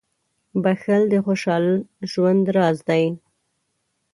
•بښل 0.63 1.01
د 1.09 1.15
خوشحال 1.25 1.65
ژوند 2.11 2.43
راز 2.55 2.77
دی. 2.89 3.05